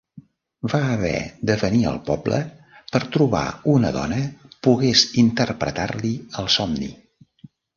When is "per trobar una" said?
2.95-3.93